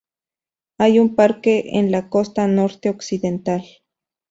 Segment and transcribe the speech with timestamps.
[0.79, 3.63] Hay un parque en la costa norte occidental.